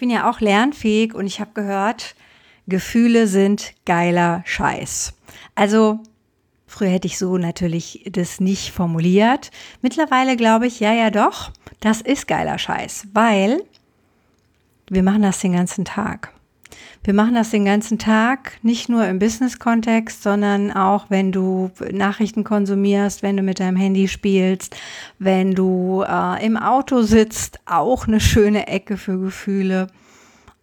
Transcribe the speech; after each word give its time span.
Bin 0.00 0.08
ja 0.08 0.30
auch 0.30 0.40
lernfähig 0.40 1.14
und 1.14 1.26
ich 1.26 1.40
habe 1.40 1.50
gehört, 1.52 2.14
Gefühle 2.66 3.26
sind 3.26 3.74
geiler 3.84 4.42
Scheiß. 4.46 5.12
Also 5.54 6.00
früher 6.66 6.88
hätte 6.88 7.06
ich 7.06 7.18
so 7.18 7.36
natürlich 7.36 8.08
das 8.10 8.40
nicht 8.40 8.72
formuliert. 8.72 9.50
Mittlerweile 9.82 10.36
glaube 10.36 10.66
ich, 10.66 10.80
ja, 10.80 10.94
ja 10.94 11.10
doch, 11.10 11.50
das 11.80 12.00
ist 12.00 12.26
geiler 12.26 12.56
Scheiß, 12.56 13.08
weil 13.12 13.62
wir 14.88 15.02
machen 15.02 15.20
das 15.20 15.40
den 15.40 15.52
ganzen 15.52 15.84
Tag. 15.84 16.32
Wir 17.02 17.14
machen 17.14 17.34
das 17.34 17.50
den 17.50 17.64
ganzen 17.64 17.98
Tag, 17.98 18.58
nicht 18.62 18.90
nur 18.90 19.06
im 19.06 19.18
Business-Kontext, 19.18 20.22
sondern 20.22 20.70
auch, 20.70 21.06
wenn 21.08 21.32
du 21.32 21.70
Nachrichten 21.90 22.44
konsumierst, 22.44 23.22
wenn 23.22 23.38
du 23.38 23.42
mit 23.42 23.58
deinem 23.58 23.76
Handy 23.76 24.06
spielst, 24.06 24.76
wenn 25.18 25.54
du 25.54 26.04
äh, 26.06 26.44
im 26.44 26.58
Auto 26.58 27.00
sitzt, 27.00 27.58
auch 27.64 28.06
eine 28.06 28.20
schöne 28.20 28.66
Ecke 28.66 28.98
für 28.98 29.18
Gefühle. 29.18 29.86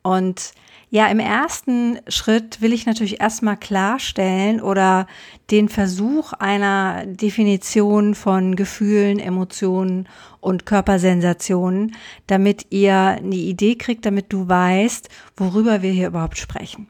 Und 0.04 0.54
ja, 0.90 1.08
im 1.08 1.20
ersten 1.20 2.00
Schritt 2.08 2.62
will 2.62 2.72
ich 2.72 2.86
natürlich 2.86 3.20
erstmal 3.20 3.58
klarstellen 3.58 4.62
oder 4.62 5.08
den 5.52 5.68
Versuch 5.68 6.32
einer 6.32 7.06
Definition 7.06 8.16
von 8.16 8.56
Gefühlen, 8.56 9.20
Emotionen 9.20 10.08
und 10.40 10.66
Körpersensationen, 10.66 11.96
damit 12.28 12.68
ihr 12.70 12.96
eine 12.96 13.36
Idee 13.36 13.76
kriegt, 13.76 14.06
damit 14.06 14.32
du 14.32 14.48
weißt, 14.48 15.10
worüber 15.36 15.82
wir 15.82 15.92
hier 15.92 16.08
überhaupt 16.08 16.38
sprechen. 16.38 16.88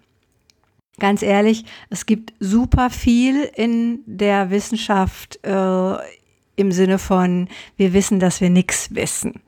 Ganz 1.00 1.24
ehrlich, 1.24 1.66
es 1.90 2.06
gibt 2.06 2.34
super 2.40 2.92
viel 2.92 3.50
in 3.56 4.02
der 4.06 4.52
Wissenschaft 4.52 5.40
äh, 5.44 5.96
im 6.56 6.72
Sinne 6.72 7.00
von, 7.00 7.48
wir 7.78 7.94
wissen, 7.94 8.20
dass 8.20 8.42
wir 8.42 8.50
nichts 8.52 8.94
wissen. 8.94 9.42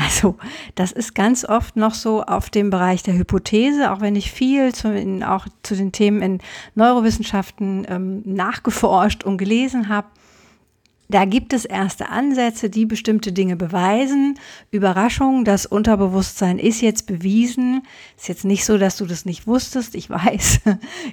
Also 0.00 0.36
das 0.76 0.92
ist 0.92 1.16
ganz 1.16 1.44
oft 1.44 1.74
noch 1.74 1.92
so 1.92 2.22
auf 2.22 2.50
dem 2.50 2.70
Bereich 2.70 3.02
der 3.02 3.14
Hypothese, 3.14 3.90
auch 3.90 4.00
wenn 4.00 4.14
ich 4.14 4.30
viel 4.30 4.72
zu, 4.72 4.96
in, 4.96 5.24
auch 5.24 5.48
zu 5.64 5.74
den 5.74 5.90
Themen 5.90 6.22
in 6.22 6.38
Neurowissenschaften 6.76 7.84
ähm, 7.88 8.22
nachgeforscht 8.24 9.24
und 9.24 9.38
gelesen 9.38 9.88
habe. 9.88 10.06
Da 11.10 11.24
gibt 11.24 11.54
es 11.54 11.64
erste 11.64 12.10
Ansätze, 12.10 12.68
die 12.68 12.84
bestimmte 12.84 13.32
Dinge 13.32 13.56
beweisen. 13.56 14.38
Überraschung, 14.70 15.44
das 15.46 15.64
Unterbewusstsein 15.64 16.58
ist 16.58 16.82
jetzt 16.82 17.06
bewiesen. 17.06 17.82
Ist 18.16 18.28
jetzt 18.28 18.44
nicht 18.44 18.66
so, 18.66 18.76
dass 18.76 18.98
du 18.98 19.06
das 19.06 19.24
nicht 19.24 19.46
wusstest, 19.46 19.94
ich 19.94 20.10
weiß. 20.10 20.60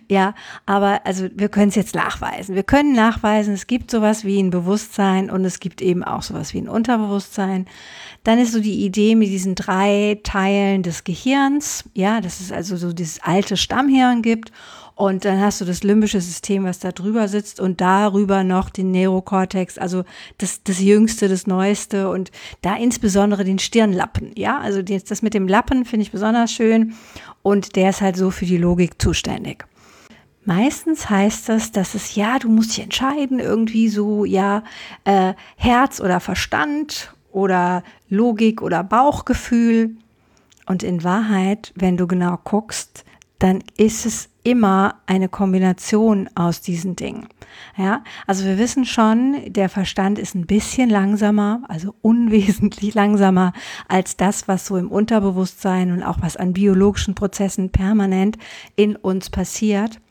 ja, 0.09 0.35
aber 0.65 1.05
also 1.05 1.29
wir 1.33 1.47
können 1.47 1.69
es 1.69 1.75
jetzt 1.75 1.95
nachweisen. 1.95 2.55
Wir 2.55 2.63
können 2.63 2.93
nachweisen, 2.93 3.53
es 3.53 3.67
gibt 3.67 3.89
sowas 3.89 4.25
wie 4.25 4.41
ein 4.41 4.49
Bewusstsein 4.49 5.29
und 5.29 5.45
es 5.45 5.61
gibt 5.61 5.81
eben 5.81 6.03
auch 6.03 6.23
sowas 6.23 6.53
wie 6.53 6.59
ein 6.59 6.69
Unterbewusstsein. 6.69 7.65
Dann 8.25 8.37
ist 8.37 8.51
so 8.51 8.59
die 8.59 8.85
Idee 8.85 9.15
mit 9.15 9.29
diesen 9.29 9.55
drei 9.55 10.19
Teilen 10.23 10.83
des 10.83 11.05
Gehirns. 11.05 11.85
Ja, 11.93 12.19
dass 12.19 12.41
es 12.41 12.51
also 12.51 12.75
so 12.75 12.91
dieses 12.91 13.21
alte 13.21 13.55
Stammhirn 13.55 14.21
gibt 14.21 14.51
und 14.95 15.25
dann 15.25 15.41
hast 15.41 15.59
du 15.59 15.65
das 15.65 15.83
limbische 15.83 16.21
System, 16.21 16.63
was 16.63 16.79
da 16.79 16.93
drüber 16.93 17.27
sitzt 17.27 17.59
und 17.59 17.81
darüber 17.81 18.45
noch 18.45 18.69
den 18.69 18.91
Neurokortex, 18.91 19.77
also 19.77 20.05
das, 20.37 20.63
das 20.63 20.79
Jüngste, 20.79 21.27
das 21.27 21.47
Neueste 21.47 22.09
und 22.09 22.31
da 22.61 22.77
insbesondere 22.77 23.43
den 23.43 23.59
Stirnlappen. 23.59 24.31
Ja, 24.35 24.59
also 24.59 24.81
das 24.81 25.21
mit 25.21 25.33
dem 25.33 25.49
Lappen 25.49 25.83
finde 25.83 26.03
ich 26.03 26.11
besonders 26.11 26.51
schön 26.51 26.95
und 27.43 27.75
der 27.75 27.89
ist 27.89 28.01
halt 28.01 28.15
so 28.15 28.31
für 28.31 28.45
die 28.45 28.57
Logik 28.57 29.01
zuständig. 29.01 29.65
Meistens 30.45 31.09
heißt 31.09 31.49
das, 31.49 31.71
dass 31.71 31.95
es 31.95 32.15
ja, 32.15 32.39
du 32.39 32.49
musst 32.49 32.77
dich 32.77 32.83
entscheiden, 32.83 33.39
irgendwie 33.39 33.89
so, 33.89 34.23
ja, 34.23 34.63
äh, 35.03 35.33
Herz 35.57 35.99
oder 35.99 36.19
Verstand 36.19 37.13
oder 37.31 37.83
Logik 38.09 38.61
oder 38.61 38.83
Bauchgefühl. 38.83 39.97
Und 40.67 40.83
in 40.83 41.03
Wahrheit, 41.03 41.73
wenn 41.75 41.97
du 41.97 42.07
genau 42.07 42.39
guckst, 42.43 43.05
dann 43.45 43.63
ist 43.77 44.07
es 44.07 44.29
immer 44.41 44.95
eine 45.05 45.29
Kombination 45.29 46.27
aus 46.33 46.61
diesen 46.61 46.95
Dingen. 46.95 47.27
Ja, 47.77 48.03
also 48.25 48.43
wir 48.43 48.57
wissen 48.57 48.85
schon, 48.85 49.35
der 49.45 49.69
Verstand 49.69 50.17
ist 50.17 50.33
ein 50.33 50.47
bisschen 50.47 50.89
langsamer, 50.89 51.61
also 51.67 51.93
unwesentlich 52.01 52.95
langsamer 52.95 53.53
als 53.87 54.17
das, 54.17 54.47
was 54.47 54.65
so 54.65 54.77
im 54.77 54.89
Unterbewusstsein 54.89 55.91
und 55.91 56.01
auch 56.01 56.17
was 56.21 56.37
an 56.37 56.53
biologischen 56.53 57.13
Prozessen 57.13 57.69
permanent 57.69 58.39
in 58.75 58.95
uns 58.95 59.29
passiert. 59.29 60.01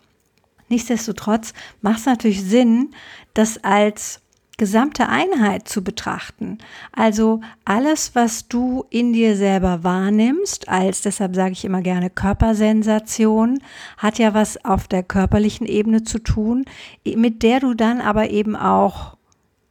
Nichtsdestotrotz 0.69 1.55
macht 1.83 1.99
es 1.99 2.07
natürlich 2.07 2.45
Sinn, 2.45 2.95
das 3.35 3.65
als 3.65 4.21
gesamte 4.57 5.09
Einheit 5.09 5.69
zu 5.69 5.83
betrachten. 5.83 6.59
Also 6.93 7.41
alles, 7.65 8.15
was 8.15 8.49
du 8.49 8.85
in 8.91 9.13
dir 9.13 9.37
selber 9.37 9.85
wahrnimmst, 9.85 10.69
als 10.69 11.03
deshalb 11.03 11.35
sage 11.35 11.53
ich 11.53 11.65
immer 11.65 11.83
gerne 11.83 12.11
Körpersensation, 12.11 13.59
hat 13.97 14.19
ja 14.19 14.35
was 14.35 14.65
auf 14.65 14.89
der 14.89 15.03
körperlichen 15.03 15.67
Ebene 15.67 16.05
zu 16.05 16.19
tun, 16.19 16.65
mit 17.05 17.43
der 17.43 17.61
du 17.61 17.75
dann 17.75 18.01
aber 18.01 18.31
eben 18.31 18.57
auch 18.57 19.17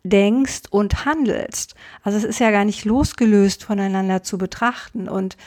denkst 0.04 0.64
und 0.70 1.06
handelst. 1.06 1.76
Also 2.04 2.18
es 2.18 2.24
ist 2.26 2.40
ja 2.40 2.52
gar 2.52 2.66
nicht 2.66 2.84
losgelöst 2.84 3.64
voneinander 3.64 4.22
zu 4.22 4.38
betrachten. 4.38 5.08
Und 5.08 5.38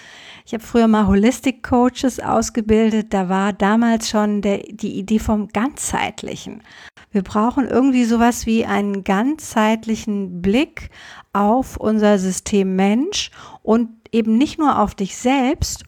ich 0.47 0.55
habe 0.55 0.65
früher 0.65 0.89
mal 0.89 1.07
Holistic 1.07 1.63
Coaches 1.63 2.21
ausgebildet. 2.21 3.13
Da 3.13 3.29
war 3.29 3.53
damals 3.53 4.09
schon 4.09 4.41
der, 4.41 4.59
die 4.59 4.99
Idee 4.99 5.19
vom 5.19 5.49
ganzheitlichen. 5.49 6.63
Wir 7.11 7.23
brauchen 7.23 7.69
irgendwie 7.69 8.05
sowas 8.05 8.47
wie 8.47 8.65
einen 8.65 9.05
ganzheitlichen 9.05 10.41
Blick 10.41 10.91
auf 11.33 11.77
unser 11.77 12.19
System 12.19 12.77
Mensch 12.77 13.31
und 13.63 13.91
eben 14.13 14.39
nicht 14.39 14.59
nur 14.59 14.79
auf 14.79 14.95
dich 14.95 15.17
selbst, 15.17 15.85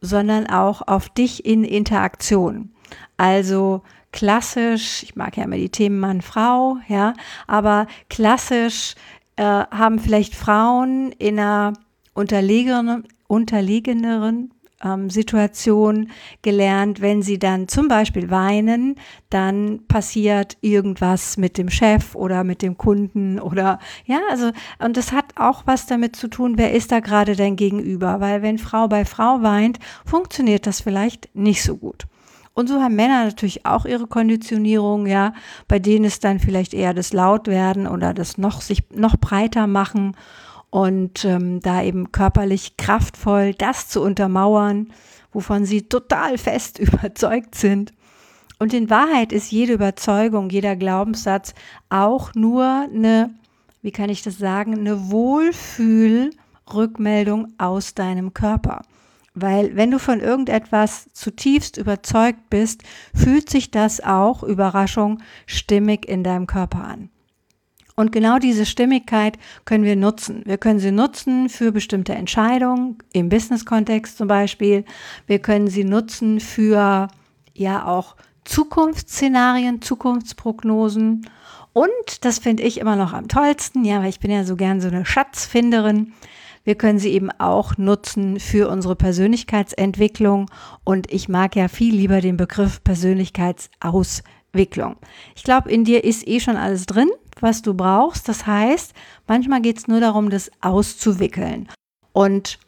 sondern 0.00 0.46
auch 0.46 0.86
auf 0.86 1.08
dich 1.08 1.44
in 1.44 1.64
Interaktion. 1.64 2.70
Also 3.16 3.82
klassisch, 4.14 5.02
ich 5.02 5.16
mag 5.16 5.36
ja 5.36 5.42
immer 5.42 5.56
die 5.56 5.70
Themen 5.70 5.98
Mann, 5.98 6.22
Frau, 6.22 6.78
ja, 6.86 7.14
aber 7.48 7.88
klassisch 8.08 8.94
äh, 9.34 9.42
haben 9.42 9.98
vielleicht 9.98 10.36
Frauen 10.36 11.10
in 11.18 11.40
einer 11.40 11.72
unterlegeneren, 12.14 13.08
unterlegeneren 13.26 14.52
ähm, 14.84 15.10
Situation 15.10 16.10
gelernt, 16.42 17.00
wenn 17.00 17.22
sie 17.22 17.40
dann 17.40 17.66
zum 17.66 17.88
Beispiel 17.88 18.30
weinen, 18.30 18.94
dann 19.30 19.80
passiert 19.88 20.58
irgendwas 20.60 21.36
mit 21.36 21.58
dem 21.58 21.68
Chef 21.68 22.14
oder 22.14 22.44
mit 22.44 22.62
dem 22.62 22.78
Kunden 22.78 23.40
oder 23.40 23.80
ja, 24.06 24.20
also 24.30 24.52
und 24.78 24.96
das 24.96 25.10
hat 25.10 25.24
auch 25.34 25.64
was 25.66 25.86
damit 25.86 26.14
zu 26.14 26.28
tun, 26.28 26.56
wer 26.56 26.72
ist 26.72 26.92
da 26.92 27.00
gerade 27.00 27.34
dein 27.34 27.56
Gegenüber, 27.56 28.20
weil 28.20 28.42
wenn 28.42 28.58
Frau 28.58 28.86
bei 28.86 29.04
Frau 29.04 29.42
weint, 29.42 29.80
funktioniert 30.06 30.68
das 30.68 30.82
vielleicht 30.82 31.34
nicht 31.34 31.64
so 31.64 31.76
gut. 31.76 32.06
Und 32.54 32.68
so 32.68 32.80
haben 32.80 32.94
Männer 32.94 33.24
natürlich 33.24 33.66
auch 33.66 33.84
ihre 33.84 34.06
Konditionierung, 34.06 35.06
ja, 35.06 35.34
bei 35.66 35.80
denen 35.80 36.04
ist 36.04 36.22
dann 36.22 36.38
vielleicht 36.38 36.72
eher 36.72 36.94
das 36.94 37.12
Lautwerden 37.12 37.88
oder 37.88 38.14
das 38.14 38.38
noch 38.38 38.60
sich 38.60 38.84
noch 38.94 39.16
breiter 39.16 39.66
machen 39.66 40.16
und 40.70 41.24
ähm, 41.24 41.58
da 41.60 41.82
eben 41.82 42.12
körperlich 42.12 42.76
kraftvoll 42.76 43.54
das 43.54 43.88
zu 43.88 44.02
untermauern, 44.02 44.92
wovon 45.32 45.64
sie 45.64 45.82
total 45.82 46.38
fest 46.38 46.78
überzeugt 46.78 47.56
sind. 47.56 47.92
Und 48.60 48.72
in 48.72 48.88
Wahrheit 48.88 49.32
ist 49.32 49.50
jede 49.50 49.72
Überzeugung, 49.72 50.48
jeder 50.48 50.76
Glaubenssatz 50.76 51.54
auch 51.90 52.34
nur 52.34 52.64
eine, 52.64 53.34
wie 53.82 53.90
kann 53.90 54.10
ich 54.10 54.22
das 54.22 54.38
sagen, 54.38 54.78
eine 54.78 55.10
Wohlfühlrückmeldung 55.10 57.48
aus 57.58 57.94
deinem 57.94 58.32
Körper. 58.32 58.82
Weil 59.34 59.74
wenn 59.74 59.90
du 59.90 59.98
von 59.98 60.20
irgendetwas 60.20 61.08
zutiefst 61.12 61.76
überzeugt 61.76 62.50
bist, 62.50 62.82
fühlt 63.14 63.50
sich 63.50 63.70
das 63.70 64.00
auch, 64.00 64.44
Überraschung, 64.44 65.20
stimmig 65.46 66.08
in 66.08 66.22
deinem 66.22 66.46
Körper 66.46 66.84
an. 66.84 67.10
Und 67.96 68.10
genau 68.10 68.38
diese 68.38 68.66
Stimmigkeit 68.66 69.38
können 69.64 69.84
wir 69.84 69.96
nutzen. 69.96 70.42
Wir 70.46 70.58
können 70.58 70.80
sie 70.80 70.90
nutzen 70.90 71.48
für 71.48 71.70
bestimmte 71.70 72.14
Entscheidungen, 72.14 72.98
im 73.12 73.28
Business-Kontext 73.28 74.18
zum 74.18 74.26
Beispiel. 74.26 74.84
Wir 75.26 75.38
können 75.38 75.68
sie 75.68 75.84
nutzen 75.84 76.40
für 76.40 77.08
ja 77.54 77.86
auch 77.86 78.16
Zukunftsszenarien, 78.44 79.80
Zukunftsprognosen. 79.80 81.28
Und 81.72 82.24
das 82.24 82.38
finde 82.38 82.64
ich 82.64 82.78
immer 82.78 82.96
noch 82.96 83.12
am 83.12 83.28
tollsten, 83.28 83.84
ja, 83.84 84.00
weil 84.00 84.10
ich 84.10 84.20
bin 84.20 84.30
ja 84.30 84.44
so 84.44 84.56
gern 84.56 84.80
so 84.80 84.88
eine 84.88 85.04
Schatzfinderin. 85.04 86.12
Wir 86.64 86.74
können 86.74 86.98
sie 86.98 87.10
eben 87.10 87.30
auch 87.30 87.76
nutzen 87.76 88.40
für 88.40 88.68
unsere 88.68 88.96
Persönlichkeitsentwicklung. 88.96 90.50
Und 90.82 91.12
ich 91.12 91.28
mag 91.28 91.54
ja 91.56 91.68
viel 91.68 91.94
lieber 91.94 92.22
den 92.22 92.38
Begriff 92.38 92.82
Persönlichkeitsauswicklung. 92.82 94.96
Ich 95.36 95.44
glaube, 95.44 95.70
in 95.70 95.84
dir 95.84 96.02
ist 96.04 96.26
eh 96.26 96.40
schon 96.40 96.56
alles 96.56 96.86
drin, 96.86 97.10
was 97.40 97.60
du 97.62 97.74
brauchst. 97.74 98.28
Das 98.28 98.46
heißt, 98.46 98.94
manchmal 99.26 99.60
geht 99.60 99.78
es 99.78 99.88
nur 99.88 100.00
darum, 100.00 100.30
das 100.30 100.50
auszuwickeln. 100.62 101.68
Und 102.12 102.58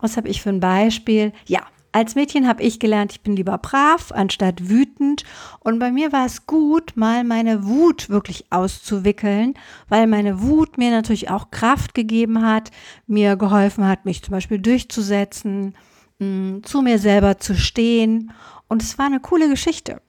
was 0.00 0.16
habe 0.16 0.28
ich 0.28 0.40
für 0.40 0.50
ein 0.50 0.60
Beispiel? 0.60 1.32
Ja, 1.46 1.66
als 1.92 2.14
Mädchen 2.14 2.46
habe 2.46 2.62
ich 2.62 2.80
gelernt, 2.80 3.12
ich 3.12 3.22
bin 3.22 3.34
lieber 3.34 3.58
brav 3.58 4.12
anstatt 4.12 4.68
wütend. 4.68 5.24
Und 5.60 5.78
bei 5.78 5.90
mir 5.90 6.12
war 6.12 6.26
es 6.26 6.46
gut, 6.46 6.96
mal 6.96 7.24
meine 7.24 7.66
Wut 7.66 8.08
wirklich 8.10 8.46
auszuwickeln, 8.50 9.54
weil 9.88 10.06
meine 10.06 10.42
Wut 10.42 10.78
mir 10.78 10.90
natürlich 10.90 11.30
auch 11.30 11.50
Kraft 11.50 11.94
gegeben 11.94 12.44
hat, 12.44 12.70
mir 13.06 13.36
geholfen 13.36 13.86
hat, 13.86 14.04
mich 14.04 14.22
zum 14.22 14.32
Beispiel 14.32 14.58
durchzusetzen, 14.58 15.74
mm, 16.18 16.58
zu 16.62 16.82
mir 16.82 16.98
selber 16.98 17.38
zu 17.38 17.56
stehen. 17.56 18.32
Und 18.68 18.82
es 18.82 18.98
war 18.98 19.06
eine 19.06 19.20
coole 19.20 19.48
Geschichte. 19.48 20.02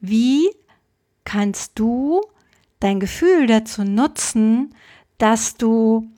Wie 0.00 0.48
kannst 1.24 1.78
du 1.78 2.20
dein 2.78 3.00
Gefühl 3.00 3.46
dazu 3.46 3.84
nutzen, 3.84 4.74
dass 5.18 5.56
du 5.56 6.08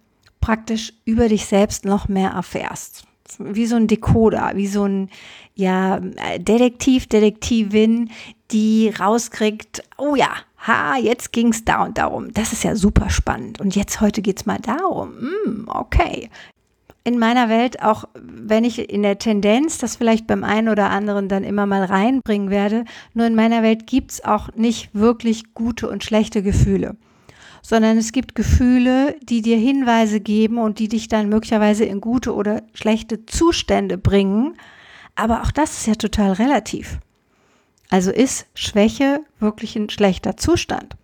praktisch 0.41 0.93
über 1.05 1.29
dich 1.29 1.47
selbst 1.47 1.85
noch 1.85 2.09
mehr 2.09 2.31
erfährst? 2.31 3.05
Wie 3.38 3.67
so 3.67 3.76
ein 3.76 3.87
Decoder, 3.87 4.52
wie 4.55 4.67
so 4.67 4.84
ein 4.84 5.11
ja, 5.55 6.00
Detektiv, 6.38 7.06
Detektivin, 7.06 8.11
die 8.50 8.90
rauskriegt, 8.90 9.82
oh 9.99 10.14
ja, 10.14 10.31
ha, 10.67 10.96
jetzt 10.96 11.32
ging 11.32 11.49
es 11.49 11.64
da 11.64 11.84
und 11.84 11.99
darum. 11.99 12.32
Das 12.32 12.52
ist 12.52 12.64
ja 12.64 12.76
super 12.76 13.11
spannend. 13.11 13.61
Und 13.61 13.75
jetzt 13.76 14.00
heute 14.00 14.23
geht 14.23 14.38
es 14.38 14.46
mal 14.46 14.58
darum. 14.58 15.11
Mm, 15.20 15.69
okay. 15.69 16.31
In 17.05 17.19
meiner 17.19 17.49
Welt, 17.49 17.82
auch 17.82 18.05
wenn 18.14 18.62
ich 18.62 18.90
in 18.90 19.02
der 19.02 19.19
Tendenz 19.19 19.79
das 19.79 19.96
vielleicht 19.96 20.29
beim 20.29 20.44
einen 20.44 20.69
oder 20.69 20.90
anderen 20.90 21.29
dann 21.29 21.43
immer 21.43 21.67
mal 21.67 21.84
reinbringen 21.84 22.49
werde, 22.49 22.84
nur 23.12 23.26
in 23.26 23.34
meiner 23.34 23.62
Welt 23.64 23.88
gibt 23.88 24.12
es 24.12 24.25
auch 24.25 24.55
nicht 24.55 24.90
wirklich 24.94 25.52
gute 25.52 25.90
und 25.90 26.05
schlechte 26.05 26.43
Gefühle 26.43 26.96
sondern 27.62 27.97
es 27.97 28.12
gibt 28.12 28.35
Gefühle, 28.35 29.17
die 29.23 29.41
dir 29.41 29.56
Hinweise 29.56 30.20
geben 30.20 30.59
und 30.59 30.81
die 30.81 30.88
dich 30.88 31.09
dann 31.09 31.29
möglicherweise 31.29 31.85
in 31.85 32.00
gute 32.00 32.35
oder 32.35 32.62
schlechte 32.75 33.25
Zustände 33.25 33.97
bringen. 33.97 34.56
Aber 35.14 35.43
auch 35.43 35.53
das 35.53 35.79
ist 35.79 35.87
ja 35.87 35.94
total 35.94 36.32
relativ. 36.32 36.99
Also 37.88 38.11
ist 38.11 38.47
Schwäche 38.55 39.20
wirklich 39.38 39.76
ein 39.76 39.88
schlechter 39.88 40.37
Zustand? 40.37 40.97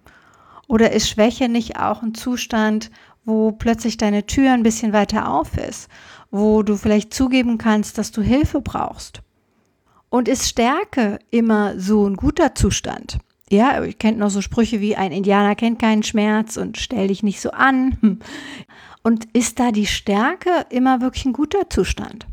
Oder 0.67 0.93
ist 0.93 1.09
Schwäche 1.09 1.49
nicht 1.49 1.79
auch 1.79 2.03
ein 2.03 2.15
Zustand, 2.15 2.91
wo 3.25 3.53
plötzlich 3.53 3.97
deine 3.97 4.27
Tür 4.27 4.53
ein 4.53 4.63
bisschen 4.63 4.93
weiter 4.93 5.31
auf 5.31 5.57
ist, 5.57 5.89
wo 6.31 6.63
du 6.63 6.77
vielleicht 6.77 7.15
zugeben 7.15 7.57
kannst, 7.57 7.99
dass 7.99 8.11
du 8.11 8.21
Hilfe 8.21 8.61
brauchst? 8.61 9.23
Und 10.11 10.29
ist 10.29 10.49
Stärke 10.49 11.19
immer 11.31 11.79
so 11.79 12.09
ein 12.09 12.17
guter 12.17 12.55
Zustand? 12.55 13.19
Ja, 13.51 13.83
ihr 13.83 13.95
kennt 13.95 14.19
noch 14.19 14.31
so 14.31 14.43
Sprüche 14.43 14.81
wie 14.81 14.97
ein 14.97 15.13
Indianer 15.13 15.55
kennt 15.55 15.79
keinen 15.79 16.03
Schmerz 16.03 16.57
und 16.57 16.77
stell 16.77 17.09
dich 17.09 17.23
nicht 17.23 17.41
so 17.41 17.51
an. 17.51 18.21
Und 19.05 19.27
ist 19.33 19.59
da 19.59 19.71
die 19.71 19.87
Stärke 19.87 20.67
immer 20.69 21.01
wirklich 21.01 21.25
ein 21.25 21.33
guter 21.33 21.71
Zustand? 21.71 22.27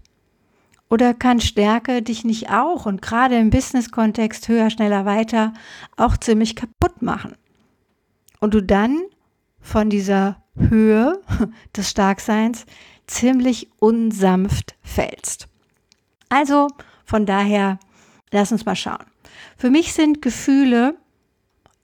Oder 0.89 1.13
kann 1.13 1.39
Stärke 1.39 2.01
dich 2.01 2.25
nicht 2.25 2.49
auch 2.49 2.85
und 2.85 3.01
gerade 3.01 3.37
im 3.37 3.49
Business-Kontext 3.49 4.47
höher, 4.47 4.69
schneller, 4.69 5.05
weiter 5.05 5.53
auch 5.95 6.17
ziemlich 6.17 6.55
kaputt 6.55 7.01
machen? 7.01 7.35
Und 8.39 8.55
du 8.55 8.61
dann 8.61 9.03
von 9.61 9.89
dieser 9.89 10.43
Höhe 10.57 11.21
des 11.77 11.89
Starkseins 11.89 12.65
ziemlich 13.07 13.69
unsanft 13.79 14.75
fällst. 14.83 15.47
Also 16.29 16.67
von 17.05 17.25
daher, 17.25 17.79
lass 18.31 18.51
uns 18.51 18.65
mal 18.65 18.75
schauen. 18.75 19.05
Für 19.57 19.69
mich 19.69 19.93
sind 19.93 20.21
Gefühle 20.21 20.97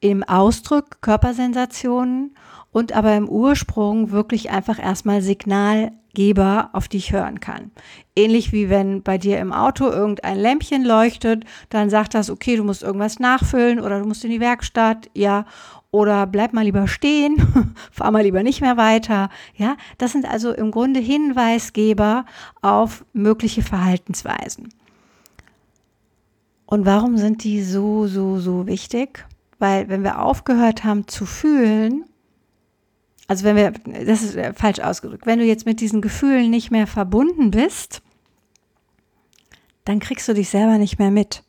im 0.02 0.24
Ausdruck 0.24 1.00
Körpersensationen 1.00 2.34
und 2.72 2.92
aber 2.92 3.16
im 3.16 3.28
Ursprung 3.28 4.10
wirklich 4.10 4.50
einfach 4.50 4.82
erstmal 4.82 5.22
Signalgeber, 5.22 6.70
auf 6.72 6.88
die 6.88 6.96
ich 6.96 7.12
hören 7.12 7.38
kann. 7.38 7.70
Ähnlich 8.16 8.52
wie 8.52 8.68
wenn 8.68 9.02
bei 9.02 9.16
dir 9.16 9.38
im 9.38 9.52
Auto 9.52 9.86
irgendein 9.86 10.38
Lämpchen 10.38 10.84
leuchtet, 10.84 11.44
dann 11.70 11.88
sagt 11.88 12.14
das, 12.14 12.30
okay, 12.30 12.56
du 12.56 12.64
musst 12.64 12.82
irgendwas 12.82 13.20
nachfüllen 13.20 13.78
oder 13.78 14.00
du 14.00 14.06
musst 14.06 14.24
in 14.24 14.30
die 14.30 14.40
Werkstatt, 14.40 15.08
ja, 15.14 15.46
oder 15.92 16.26
bleib 16.26 16.52
mal 16.52 16.64
lieber 16.64 16.88
stehen, 16.88 17.36
fahr 17.92 18.10
mal 18.10 18.24
lieber 18.24 18.42
nicht 18.42 18.60
mehr 18.60 18.76
weiter, 18.76 19.30
ja. 19.54 19.76
Das 19.98 20.10
sind 20.12 20.28
also 20.28 20.52
im 20.52 20.72
Grunde 20.72 20.98
Hinweisgeber 20.98 22.26
auf 22.60 23.04
mögliche 23.12 23.62
Verhaltensweisen. 23.62 24.70
Und 26.66 26.86
warum 26.86 27.18
sind 27.18 27.44
die 27.44 27.62
so, 27.62 28.08
so, 28.08 28.40
so 28.40 28.66
wichtig? 28.66 29.26
Weil 29.62 29.88
wenn 29.88 30.02
wir 30.02 30.20
aufgehört 30.20 30.82
haben 30.82 31.06
zu 31.06 31.24
fühlen, 31.24 32.04
also 33.28 33.44
wenn 33.44 33.54
wir, 33.54 33.70
das 33.70 34.24
ist 34.24 34.34
äh, 34.34 34.52
falsch 34.54 34.80
ausgedrückt, 34.80 35.24
wenn 35.24 35.38
du 35.38 35.44
jetzt 35.44 35.66
mit 35.66 35.78
diesen 35.78 36.00
Gefühlen 36.00 36.50
nicht 36.50 36.72
mehr 36.72 36.88
verbunden 36.88 37.52
bist, 37.52 38.02
dann 39.84 40.00
kriegst 40.00 40.26
du 40.26 40.34
dich 40.34 40.48
selber 40.48 40.78
nicht 40.78 40.98
mehr 40.98 41.12
mit. 41.12 41.44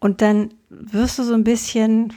Und 0.00 0.22
dann 0.22 0.54
wirst 0.70 1.18
du 1.18 1.24
so 1.24 1.34
ein 1.34 1.44
bisschen, 1.44 2.14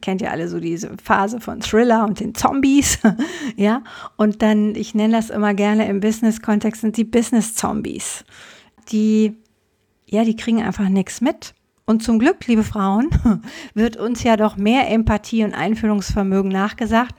kennt 0.00 0.22
ihr 0.22 0.30
alle 0.30 0.48
so 0.48 0.60
diese 0.60 0.96
Phase 1.02 1.40
von 1.40 1.58
Thriller 1.58 2.04
und 2.04 2.20
den 2.20 2.36
Zombies, 2.36 3.00
ja? 3.56 3.82
Und 4.16 4.42
dann, 4.42 4.76
ich 4.76 4.94
nenne 4.94 5.14
das 5.14 5.28
immer 5.28 5.54
gerne 5.54 5.88
im 5.88 5.98
Business-Kontext, 5.98 6.82
sind 6.82 6.96
die 6.96 7.04
Business-Zombies. 7.04 8.24
Die, 8.92 9.36
ja, 10.06 10.22
die 10.22 10.36
kriegen 10.36 10.62
einfach 10.62 10.88
nichts 10.88 11.20
mit. 11.20 11.52
Und 11.88 12.02
zum 12.02 12.18
Glück, 12.18 12.46
liebe 12.46 12.64
Frauen, 12.64 13.08
wird 13.74 13.96
uns 13.96 14.22
ja 14.22 14.36
doch 14.36 14.58
mehr 14.58 14.90
Empathie 14.90 15.42
und 15.42 15.54
Einfühlungsvermögen 15.54 16.50
nachgesagt. 16.50 17.14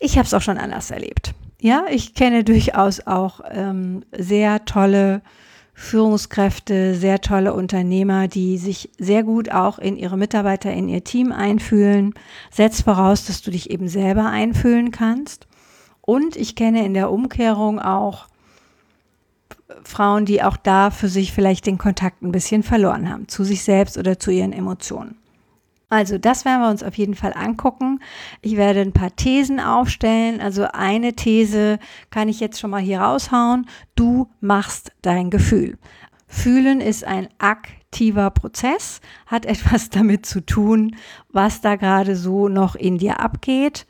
Ich 0.00 0.18
habe 0.18 0.26
es 0.26 0.34
auch 0.34 0.40
schon 0.40 0.58
anders 0.58 0.90
erlebt. 0.90 1.32
Ja, 1.60 1.84
ich 1.88 2.14
kenne 2.14 2.42
durchaus 2.42 3.06
auch 3.06 3.40
ähm, 3.48 4.02
sehr 4.10 4.64
tolle 4.64 5.22
Führungskräfte, 5.74 6.96
sehr 6.96 7.20
tolle 7.20 7.54
Unternehmer, 7.54 8.26
die 8.26 8.58
sich 8.58 8.90
sehr 8.98 9.22
gut 9.22 9.52
auch 9.52 9.78
in 9.78 9.96
ihre 9.96 10.16
Mitarbeiter, 10.16 10.72
in 10.72 10.88
ihr 10.88 11.04
Team 11.04 11.30
einfühlen. 11.30 12.12
Setzt 12.50 12.82
voraus, 12.82 13.26
dass 13.26 13.42
du 13.42 13.52
dich 13.52 13.70
eben 13.70 13.86
selber 13.86 14.26
einfühlen 14.26 14.90
kannst. 14.90 15.46
Und 16.00 16.34
ich 16.34 16.56
kenne 16.56 16.84
in 16.84 16.94
der 16.94 17.12
Umkehrung 17.12 17.78
auch 17.78 18.26
Frauen, 19.84 20.24
die 20.24 20.42
auch 20.42 20.56
da 20.56 20.90
für 20.90 21.08
sich 21.08 21.32
vielleicht 21.32 21.66
den 21.66 21.78
Kontakt 21.78 22.22
ein 22.22 22.32
bisschen 22.32 22.62
verloren 22.62 23.08
haben, 23.08 23.28
zu 23.28 23.44
sich 23.44 23.62
selbst 23.62 23.98
oder 23.98 24.18
zu 24.18 24.30
ihren 24.30 24.52
Emotionen. 24.52 25.16
Also 25.90 26.18
das 26.18 26.44
werden 26.44 26.60
wir 26.60 26.70
uns 26.70 26.84
auf 26.84 26.96
jeden 26.96 27.16
Fall 27.16 27.34
angucken. 27.34 27.98
Ich 28.42 28.56
werde 28.56 28.80
ein 28.80 28.92
paar 28.92 29.14
Thesen 29.16 29.58
aufstellen. 29.58 30.40
Also 30.40 30.68
eine 30.72 31.14
These 31.14 31.80
kann 32.10 32.28
ich 32.28 32.38
jetzt 32.38 32.60
schon 32.60 32.70
mal 32.70 32.80
hier 32.80 33.00
raushauen. 33.00 33.66
Du 33.96 34.28
machst 34.40 34.92
dein 35.02 35.30
Gefühl. 35.30 35.78
Fühlen 36.28 36.80
ist 36.80 37.02
ein 37.02 37.28
aktiver 37.38 38.30
Prozess, 38.30 39.00
hat 39.26 39.44
etwas 39.46 39.90
damit 39.90 40.26
zu 40.26 40.46
tun, 40.46 40.94
was 41.28 41.60
da 41.60 41.74
gerade 41.74 42.14
so 42.14 42.48
noch 42.48 42.76
in 42.76 42.98
dir 42.98 43.18
abgeht 43.18 43.84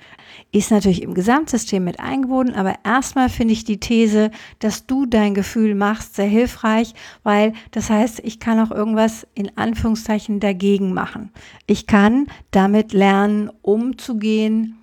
ist 0.53 0.71
natürlich 0.71 1.03
im 1.03 1.15
Gesamtsystem 1.15 1.85
mit 1.85 2.01
eingebunden, 2.01 2.55
aber 2.55 2.75
erstmal 2.85 3.29
finde 3.29 3.53
ich 3.53 3.65
die 3.65 3.79
These, 3.79 4.31
dass 4.59 4.87
du 4.87 5.07
dein 5.07 5.35
Gefühl 5.35 5.75
machst, 5.75 6.17
sehr 6.17 6.27
hilfreich, 6.27 6.95
weil 7.23 7.53
das 7.71 7.89
heißt, 7.89 8.21
ich 8.25 8.41
kann 8.41 8.59
auch 8.59 8.73
irgendwas 8.73 9.27
in 9.35 9.57
Anführungszeichen 9.57 10.41
dagegen 10.41 10.93
machen. 10.93 11.31
Ich 11.67 11.87
kann 11.87 12.27
damit 12.51 12.93
lernen, 12.93 13.51
umzugehen 13.63 14.77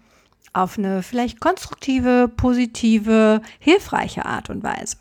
auf 0.53 0.77
eine 0.77 1.03
vielleicht 1.03 1.41
konstruktive, 1.41 2.31
positive, 2.36 3.41
hilfreiche 3.59 4.25
Art 4.25 4.50
und 4.50 4.63
Weise. 4.63 4.97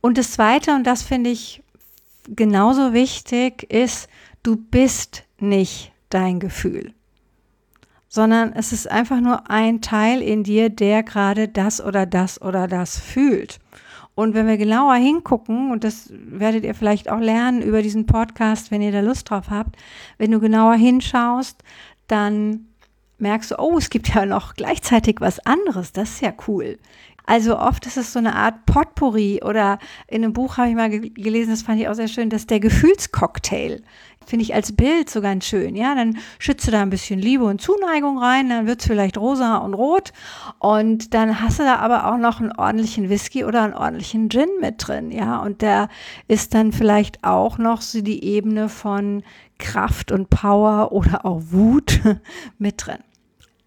Und 0.00 0.18
das 0.18 0.32
Zweite, 0.32 0.74
und 0.74 0.84
das 0.84 1.02
finde 1.02 1.30
ich 1.30 1.62
genauso 2.28 2.92
wichtig, 2.92 3.62
ist, 3.72 4.08
du 4.42 4.56
bist 4.56 5.24
nicht 5.38 5.92
dein 6.10 6.40
Gefühl 6.40 6.92
sondern 8.18 8.52
es 8.52 8.72
ist 8.72 8.90
einfach 8.90 9.20
nur 9.20 9.48
ein 9.48 9.80
Teil 9.80 10.22
in 10.22 10.42
dir, 10.42 10.70
der 10.70 11.04
gerade 11.04 11.46
das 11.46 11.80
oder 11.80 12.04
das 12.04 12.42
oder 12.42 12.66
das 12.66 12.98
fühlt. 12.98 13.60
Und 14.16 14.34
wenn 14.34 14.48
wir 14.48 14.56
genauer 14.56 14.96
hingucken, 14.96 15.70
und 15.70 15.84
das 15.84 16.10
werdet 16.12 16.64
ihr 16.64 16.74
vielleicht 16.74 17.08
auch 17.08 17.20
lernen 17.20 17.62
über 17.62 17.80
diesen 17.80 18.06
Podcast, 18.06 18.72
wenn 18.72 18.82
ihr 18.82 18.90
da 18.90 18.98
Lust 18.98 19.30
drauf 19.30 19.50
habt, 19.50 19.76
wenn 20.18 20.32
du 20.32 20.40
genauer 20.40 20.74
hinschaust, 20.74 21.62
dann 22.08 22.66
merkst 23.18 23.52
du, 23.52 23.60
oh, 23.60 23.78
es 23.78 23.88
gibt 23.88 24.12
ja 24.12 24.26
noch 24.26 24.54
gleichzeitig 24.54 25.20
was 25.20 25.38
anderes. 25.46 25.92
Das 25.92 26.14
ist 26.14 26.20
ja 26.20 26.32
cool. 26.48 26.76
Also 27.24 27.56
oft 27.56 27.86
ist 27.86 27.98
es 27.98 28.12
so 28.12 28.18
eine 28.18 28.34
Art 28.34 28.66
Potpourri 28.66 29.42
oder 29.44 29.78
in 30.08 30.24
einem 30.24 30.32
Buch 30.32 30.56
habe 30.56 30.70
ich 30.70 30.74
mal 30.74 30.90
gelesen, 30.90 31.50
das 31.50 31.62
fand 31.62 31.80
ich 31.80 31.86
auch 31.86 31.94
sehr 31.94 32.08
schön, 32.08 32.30
dass 32.30 32.46
der 32.46 32.58
Gefühlscocktail 32.58 33.80
finde 34.28 34.44
ich 34.44 34.54
als 34.54 34.72
Bild 34.72 35.08
so 35.08 35.20
ganz 35.20 35.46
schön. 35.46 35.74
Ja, 35.74 35.94
dann 35.94 36.18
schütze 36.38 36.70
da 36.70 36.82
ein 36.82 36.90
bisschen 36.90 37.18
Liebe 37.18 37.44
und 37.44 37.60
Zuneigung 37.60 38.18
rein, 38.18 38.48
dann 38.48 38.66
wird 38.66 38.80
es 38.80 38.86
vielleicht 38.86 39.16
rosa 39.16 39.56
und 39.58 39.74
rot. 39.74 40.12
Und 40.58 41.14
dann 41.14 41.40
hast 41.40 41.58
du 41.58 41.64
da 41.64 41.76
aber 41.76 42.06
auch 42.06 42.18
noch 42.18 42.40
einen 42.40 42.52
ordentlichen 42.52 43.08
Whisky 43.08 43.44
oder 43.44 43.62
einen 43.62 43.74
ordentlichen 43.74 44.28
Gin 44.28 44.48
mit 44.60 44.86
drin. 44.86 45.10
Ja, 45.10 45.38
und 45.38 45.62
der 45.62 45.88
ist 46.28 46.54
dann 46.54 46.72
vielleicht 46.72 47.24
auch 47.24 47.58
noch 47.58 47.80
so 47.80 48.00
die 48.02 48.24
Ebene 48.24 48.68
von 48.68 49.22
Kraft 49.58 50.12
und 50.12 50.30
Power 50.30 50.92
oder 50.92 51.24
auch 51.24 51.42
Wut 51.50 52.00
mit 52.58 52.86
drin. 52.86 52.98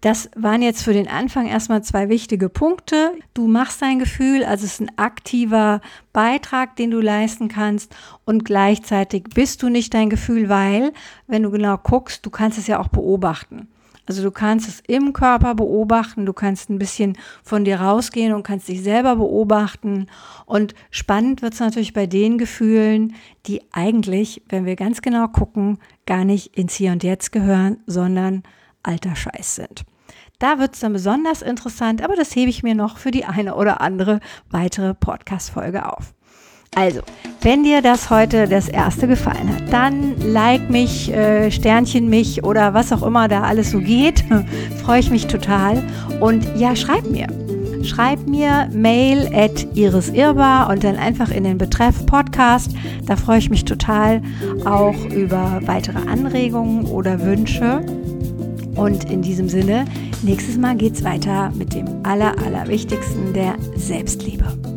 Das 0.02 0.28
waren 0.34 0.62
jetzt 0.62 0.82
für 0.82 0.92
den 0.92 1.06
Anfang 1.06 1.46
erstmal 1.46 1.84
zwei 1.84 2.08
wichtige 2.08 2.48
Punkte. 2.48 3.12
Du 3.34 3.46
machst 3.46 3.80
dein 3.80 4.00
Gefühl, 4.00 4.42
also 4.42 4.66
es 4.66 4.72
ist 4.72 4.80
ein 4.80 4.98
aktiver 4.98 5.80
Beitrag, 6.12 6.74
den 6.74 6.90
du 6.90 7.00
leisten 7.00 7.46
kannst 7.46 7.94
und 8.24 8.44
gleichzeitig 8.44 9.22
bist 9.32 9.62
du 9.62 9.68
nicht 9.68 9.94
dein 9.94 10.10
Gefühl, 10.10 10.48
weil, 10.48 10.92
wenn 11.28 11.44
du 11.44 11.52
genau 11.52 11.78
guckst, 11.78 12.26
du 12.26 12.30
kannst 12.30 12.58
es 12.58 12.66
ja 12.66 12.80
auch 12.80 12.88
beobachten. 12.88 13.68
Also 14.04 14.24
du 14.24 14.32
kannst 14.32 14.66
es 14.66 14.80
im 14.88 15.12
Körper 15.12 15.54
beobachten, 15.54 16.26
du 16.26 16.32
kannst 16.32 16.68
ein 16.68 16.80
bisschen 16.80 17.16
von 17.44 17.64
dir 17.64 17.80
rausgehen 17.80 18.32
und 18.32 18.42
kannst 18.42 18.66
dich 18.66 18.82
selber 18.82 19.14
beobachten. 19.14 20.08
Und 20.46 20.74
spannend 20.90 21.42
wird 21.42 21.54
es 21.54 21.60
natürlich 21.60 21.92
bei 21.92 22.06
den 22.06 22.38
Gefühlen, 22.38 23.14
die 23.46 23.62
eigentlich, 23.70 24.42
wenn 24.48 24.64
wir 24.66 24.74
ganz 24.74 25.00
genau 25.00 25.28
gucken, 25.28 25.78
gar 26.06 26.24
nicht 26.24 26.56
ins 26.56 26.74
Hier 26.74 26.90
und 26.90 27.04
Jetzt 27.04 27.30
gehören, 27.30 27.76
sondern 27.86 28.42
alter 28.82 29.14
Scheiß 29.14 29.54
sind. 29.54 29.84
Da 30.42 30.58
wird 30.58 30.74
es 30.74 30.80
dann 30.80 30.92
besonders 30.92 31.40
interessant, 31.40 32.02
aber 32.02 32.16
das 32.16 32.34
hebe 32.34 32.50
ich 32.50 32.64
mir 32.64 32.74
noch 32.74 32.98
für 32.98 33.12
die 33.12 33.24
eine 33.24 33.54
oder 33.54 33.80
andere 33.80 34.18
weitere 34.50 34.92
Podcast-Folge 34.92 35.88
auf. 35.88 36.14
Also, 36.74 37.02
wenn 37.42 37.62
dir 37.62 37.80
das 37.80 38.10
heute 38.10 38.48
das 38.48 38.68
erste 38.68 39.06
gefallen 39.06 39.54
hat, 39.54 39.72
dann 39.72 40.16
like 40.18 40.68
mich, 40.68 41.12
äh, 41.12 41.48
Sternchen 41.52 42.08
mich 42.08 42.42
oder 42.42 42.74
was 42.74 42.92
auch 42.92 43.04
immer 43.04 43.28
da 43.28 43.42
alles 43.42 43.70
so 43.70 43.78
geht. 43.78 44.24
Freue 44.84 44.98
ich 44.98 45.10
mich 45.10 45.28
total. 45.28 45.80
Und 46.18 46.44
ja, 46.56 46.74
schreib 46.74 47.08
mir. 47.08 47.28
Schreib 47.84 48.26
mir 48.26 48.68
mail 48.72 49.30
at 49.32 49.64
irisirbar 49.76 50.70
und 50.70 50.82
dann 50.82 50.96
einfach 50.96 51.30
in 51.30 51.44
den 51.44 51.58
Betreff 51.58 52.04
Podcast. 52.06 52.72
Da 53.06 53.14
freue 53.14 53.38
ich 53.38 53.48
mich 53.48 53.64
total 53.64 54.22
auch 54.64 55.04
über 55.04 55.60
weitere 55.66 55.98
Anregungen 56.08 56.86
oder 56.86 57.20
Wünsche. 57.20 57.84
Und 58.76 59.10
in 59.10 59.22
diesem 59.22 59.48
Sinne, 59.48 59.84
nächstes 60.22 60.56
Mal 60.56 60.76
geht 60.76 60.94
es 60.94 61.04
weiter 61.04 61.50
mit 61.54 61.74
dem 61.74 61.86
Aller, 62.04 62.34
Allerwichtigsten, 62.44 63.32
der 63.32 63.56
Selbstliebe. 63.76 64.71